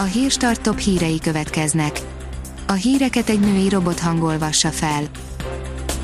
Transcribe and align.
A 0.00 0.02
hírstart 0.02 0.60
top 0.60 0.78
hírei 0.78 1.18
következnek. 1.18 2.00
A 2.66 2.72
híreket 2.72 3.28
egy 3.28 3.40
női 3.40 3.68
robot 3.68 4.00
hangolvassa 4.00 4.70
fel. 4.70 5.02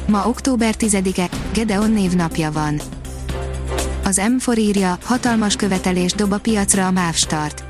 Ma 0.09 0.29
október 0.29 0.75
10-e, 0.79 1.29
Gedeon 1.53 1.91
névnapja 1.91 2.53
van. 2.53 2.81
Az 4.05 4.21
M4 4.39 4.59
írja, 4.59 4.99
hatalmas 5.03 5.57
követelés 5.57 6.13
dob 6.13 6.33
a 6.33 6.39
piacra 6.39 6.87
a 6.87 6.91
MÁV 6.91 7.15
Start. 7.15 7.65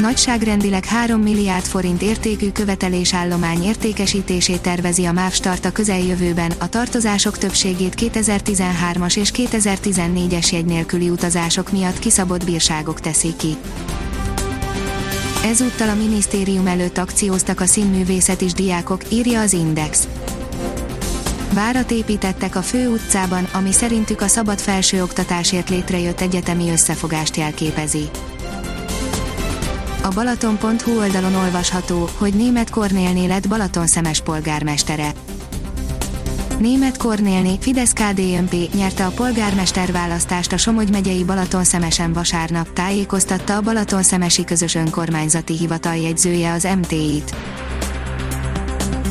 Nagyságrendileg 0.00 0.84
3 0.84 1.20
milliárd 1.20 1.64
forint 1.64 2.02
értékű 2.02 2.50
követelésállomány 2.50 3.62
értékesítését 3.62 4.60
tervezi 4.60 5.04
a 5.04 5.12
MÁV 5.12 5.32
Start 5.32 5.64
a 5.64 5.72
közeljövőben, 5.72 6.52
a 6.58 6.68
tartozások 6.68 7.38
többségét 7.38 7.94
2013-as 7.96 9.18
és 9.18 9.30
2014-es 9.34 10.52
jegy 10.52 10.64
nélküli 10.64 11.10
utazások 11.10 11.72
miatt 11.72 11.98
kiszabott 11.98 12.44
bírságok 12.44 13.00
teszik 13.00 13.36
ki. 13.36 13.56
Ezúttal 15.46 15.88
a 15.88 15.94
minisztérium 15.94 16.66
előtt 16.66 16.98
akcióztak 16.98 17.60
a 17.60 17.66
színművészet 17.66 18.40
is 18.40 18.52
diákok, 18.52 19.12
írja 19.12 19.40
az 19.40 19.52
Index. 19.52 20.08
Várat 21.52 21.90
építettek 21.90 22.56
a 22.56 22.62
fő 22.62 22.88
utcában, 22.88 23.44
ami 23.52 23.72
szerintük 23.72 24.20
a 24.20 24.26
szabad 24.26 24.58
felsőoktatásért 24.58 25.68
létrejött 25.68 26.20
egyetemi 26.20 26.70
összefogást 26.70 27.36
jelképezi. 27.36 28.08
A 30.02 30.08
Balaton.hu 30.14 30.98
oldalon 30.98 31.34
olvasható, 31.34 32.08
hogy 32.18 32.34
német 32.34 32.70
Kornélné 32.70 33.26
lett 33.26 33.48
Balaton 33.48 33.86
szemes 33.86 34.20
polgármestere. 34.20 35.12
Német 36.58 36.96
Kornélné, 36.96 37.56
Fidesz 37.60 37.92
KDNP 37.92 38.74
nyerte 38.74 39.06
a 39.06 39.10
polgármester 39.10 39.92
választást 39.92 40.52
a 40.52 40.56
Somogy 40.56 40.90
megyei 40.90 41.24
Balatonszemesen 41.24 42.12
vasárnap, 42.12 42.72
tájékoztatta 42.72 43.56
a 43.56 43.60
Balatonszemesi 43.60 44.44
Közös 44.44 44.74
Önkormányzati 44.74 45.56
Hivatal 45.56 45.96
jegyzője 45.96 46.52
az 46.52 46.68
MT-t. 46.76 47.36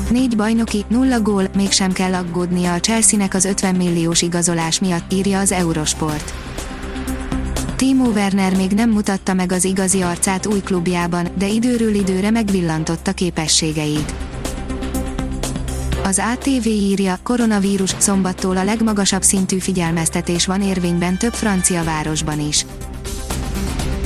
Négy 0.10 0.36
bajnoki, 0.36 0.86
nulla 0.88 1.22
gól, 1.22 1.48
mégsem 1.56 1.92
kell 1.92 2.14
aggódnia 2.14 2.74
a 2.74 2.80
Chelsea-nek 2.80 3.34
az 3.34 3.46
50 3.46 3.76
milliós 3.76 4.22
igazolás 4.22 4.80
miatt, 4.80 5.14
írja 5.14 5.40
az 5.40 5.52
Eurosport. 5.52 6.34
Timo 7.76 8.10
Werner 8.10 8.56
még 8.56 8.72
nem 8.72 8.90
mutatta 8.90 9.34
meg 9.34 9.52
az 9.52 9.64
igazi 9.64 10.02
arcát 10.02 10.46
új 10.46 10.60
klubjában, 10.60 11.28
de 11.38 11.48
időről 11.48 11.94
időre 11.94 12.30
megvillantotta 12.30 13.12
képességeit. 13.12 14.25
Az 16.06 16.22
ATV 16.34 16.68
írja, 16.68 17.20
koronavírus, 17.24 17.96
szombattól 17.98 18.58
a 18.58 18.64
legmagasabb 18.64 19.22
szintű 19.22 19.58
figyelmeztetés 19.58 20.46
van 20.46 20.62
érvényben 20.62 21.18
több 21.18 21.34
francia 21.34 21.84
városban 21.84 22.40
is. 22.40 22.66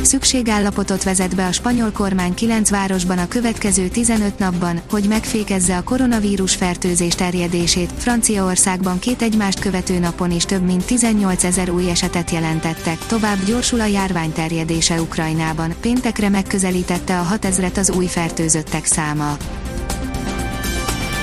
Szükségállapotot 0.01 1.03
vezet 1.03 1.35
be 1.35 1.45
a 1.45 1.51
spanyol 1.51 1.91
kormány 1.91 2.33
kilenc 2.33 2.69
városban 2.69 3.17
a 3.17 3.27
következő 3.27 3.87
15 3.87 4.39
napban, 4.39 4.81
hogy 4.89 5.03
megfékezze 5.07 5.77
a 5.77 5.83
koronavírus 5.83 6.55
fertőzés 6.55 7.15
terjedését. 7.15 7.91
Franciaországban 7.97 8.99
két 8.99 9.21
egymást 9.21 9.59
követő 9.59 9.99
napon 9.99 10.31
is 10.31 10.43
több 10.43 10.63
mint 10.63 10.85
18 10.85 11.43
ezer 11.43 11.69
új 11.69 11.89
esetet 11.89 12.31
jelentettek. 12.31 12.97
Tovább 13.05 13.45
gyorsul 13.45 13.79
a 13.79 13.85
járvány 13.85 14.31
terjedése 14.31 15.01
Ukrajnában. 15.01 15.73
Péntekre 15.81 16.29
megközelítette 16.29 17.19
a 17.19 17.23
6 17.23 17.45
ezret 17.45 17.77
az 17.77 17.91
új 17.91 18.05
fertőzöttek 18.05 18.85
száma. 18.85 19.37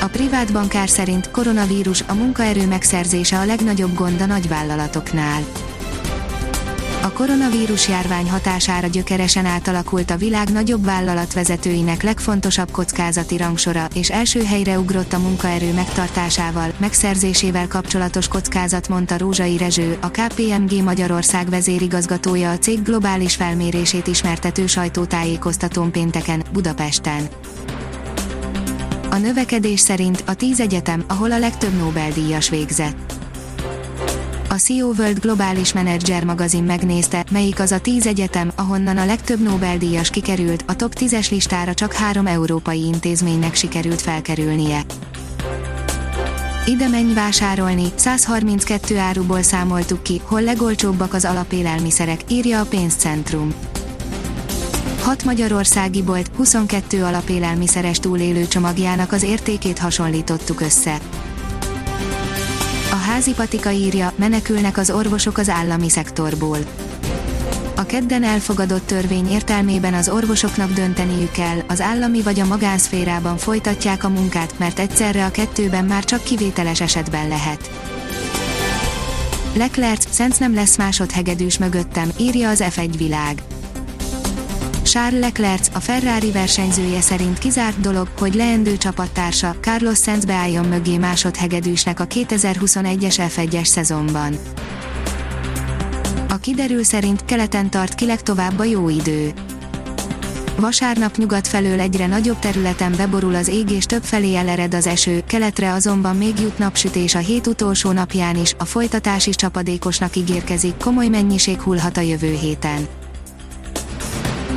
A 0.06 0.08
privát 0.08 0.52
bankár 0.52 0.88
szerint 0.88 1.30
koronavírus 1.30 2.04
a 2.06 2.14
munkaerő 2.14 2.66
megszerzése 2.66 3.38
a 3.38 3.44
legnagyobb 3.44 3.94
gond 3.94 4.20
a 4.20 4.26
nagyvállalatoknál. 4.26 5.44
A 7.02 7.12
koronavírus 7.12 7.88
járvány 7.88 8.30
hatására 8.30 8.86
gyökeresen 8.86 9.46
átalakult 9.46 10.10
a 10.10 10.16
világ 10.16 10.48
nagyobb 10.52 10.84
vállalatvezetőinek 10.84 12.02
legfontosabb 12.02 12.70
kockázati 12.70 13.36
rangsora, 13.36 13.88
és 13.94 14.10
első 14.10 14.44
helyre 14.44 14.78
ugrott 14.78 15.12
a 15.12 15.18
munkaerő 15.18 15.72
megtartásával, 15.72 16.72
megszerzésével 16.78 17.68
kapcsolatos 17.68 18.28
kockázat, 18.28 18.88
mondta 18.88 19.18
Rózsai 19.18 19.56
Rezső, 19.56 19.98
a 20.00 20.10
KPMG 20.10 20.82
Magyarország 20.82 21.48
vezérigazgatója 21.48 22.50
a 22.50 22.58
cég 22.58 22.82
globális 22.82 23.34
felmérését 23.34 24.06
ismertető 24.06 24.66
sajtótájékoztatón 24.66 25.90
pénteken, 25.90 26.44
Budapesten. 26.52 27.28
A 29.10 29.16
növekedés 29.16 29.80
szerint 29.80 30.22
a 30.26 30.34
tíz 30.34 30.60
egyetem, 30.60 31.04
ahol 31.08 31.32
a 31.32 31.38
legtöbb 31.38 31.76
Nobel-díjas 31.78 32.48
végzett. 32.48 33.14
A 34.48 34.54
CEO 34.54 34.86
World 34.86 35.18
Globális 35.18 35.72
Manager 35.72 36.24
magazin 36.24 36.64
megnézte, 36.64 37.24
melyik 37.30 37.60
az 37.60 37.72
a 37.72 37.80
tíz 37.80 38.06
egyetem, 38.06 38.52
ahonnan 38.56 38.96
a 38.96 39.04
legtöbb 39.04 39.40
Nobel-díjas 39.40 40.10
kikerült, 40.10 40.64
a 40.66 40.76
top 40.76 40.92
10-es 40.98 41.30
listára 41.30 41.74
csak 41.74 41.92
három 41.92 42.26
európai 42.26 42.84
intézménynek 42.84 43.54
sikerült 43.54 44.00
felkerülnie. 44.00 44.82
Ide 46.66 46.88
menj 46.88 47.14
vásárolni, 47.14 47.86
132 47.94 48.98
áruból 48.98 49.42
számoltuk 49.42 50.02
ki, 50.02 50.20
hol 50.24 50.42
legolcsóbbak 50.42 51.14
az 51.14 51.24
alapélelmiszerek, 51.24 52.20
írja 52.28 52.60
a 52.60 52.64
pénzcentrum. 52.64 53.54
6 55.06 55.24
magyarországi 55.24 56.02
bolt 56.02 56.30
22 56.36 57.04
alapélelmiszeres 57.04 57.98
túlélő 57.98 58.46
csomagjának 58.46 59.12
az 59.12 59.22
értékét 59.22 59.78
hasonlítottuk 59.78 60.60
össze. 60.60 60.98
A 62.90 62.94
házi 62.94 63.32
patika 63.32 63.70
írja, 63.70 64.12
menekülnek 64.16 64.76
az 64.76 64.90
orvosok 64.90 65.38
az 65.38 65.48
állami 65.48 65.88
szektorból. 65.88 66.58
A 67.76 67.86
kedden 67.86 68.22
elfogadott 68.22 68.86
törvény 68.86 69.30
értelmében 69.30 69.94
az 69.94 70.08
orvosoknak 70.08 70.72
dönteniük 70.72 71.30
kell, 71.30 71.58
az 71.68 71.80
állami 71.80 72.22
vagy 72.22 72.40
a 72.40 72.46
magánszférában 72.46 73.36
folytatják 73.36 74.04
a 74.04 74.08
munkát, 74.08 74.58
mert 74.58 74.78
egyszerre 74.78 75.24
a 75.24 75.30
kettőben 75.30 75.84
már 75.84 76.04
csak 76.04 76.22
kivételes 76.22 76.80
esetben 76.80 77.28
lehet. 77.28 77.70
Leclerc, 79.54 80.06
Szent 80.10 80.38
nem 80.38 80.54
lesz 80.54 80.76
másodhegedűs 80.76 81.58
mögöttem, 81.58 82.10
írja 82.18 82.48
az 82.48 82.64
F1 82.64 82.94
világ. 82.96 83.42
Charles 84.86 85.20
Leclerc, 85.20 85.68
a 85.74 85.80
Ferrari 85.80 86.30
versenyzője 86.30 87.00
szerint 87.00 87.38
kizárt 87.38 87.80
dolog, 87.80 88.08
hogy 88.18 88.34
leendő 88.34 88.76
csapattársa, 88.76 89.54
Carlos 89.60 89.98
Sainz 89.98 90.24
beálljon 90.24 90.66
mögé 90.66 90.96
másodhegedűsnek 90.96 92.00
a 92.00 92.06
2021-es 92.06 93.30
F1-es 93.36 93.64
szezonban. 93.64 94.36
A 96.28 96.36
kiderül 96.36 96.84
szerint 96.84 97.24
keleten 97.24 97.70
tart 97.70 97.94
ki 97.94 98.06
legtovább 98.06 98.58
a 98.58 98.64
jó 98.64 98.88
idő. 98.88 99.32
Vasárnap 100.56 101.16
nyugat 101.16 101.48
felől 101.48 101.80
egyre 101.80 102.06
nagyobb 102.06 102.38
területen 102.38 102.94
beborul 102.96 103.34
az 103.34 103.48
ég 103.48 103.70
és 103.70 103.84
több 103.84 104.02
felé 104.02 104.34
elered 104.34 104.74
az 104.74 104.86
eső, 104.86 105.22
keletre 105.26 105.72
azonban 105.72 106.16
még 106.16 106.40
jut 106.40 106.58
napsütés 106.58 107.14
a 107.14 107.18
hét 107.18 107.46
utolsó 107.46 107.90
napján 107.90 108.36
is, 108.36 108.54
a 108.58 108.64
folytatás 108.64 109.26
is 109.26 109.36
csapadékosnak 109.36 110.16
ígérkezik, 110.16 110.76
komoly 110.76 111.08
mennyiség 111.08 111.60
hullhat 111.60 111.96
a 111.96 112.00
jövő 112.00 112.36
héten. 112.40 112.86